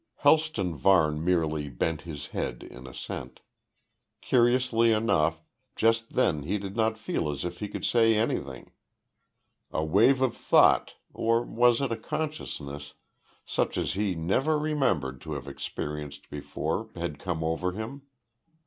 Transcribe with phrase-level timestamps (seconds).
[0.15, 3.39] Helston Varne merely bent his head in assent.
[4.19, 5.43] Curiously enough,
[5.75, 8.71] just then he did not feel as if he could say anything.
[9.69, 12.95] A wave of thought or was it a consciousness
[13.45, 18.01] such as he never remembered to have experienced before, had come over him.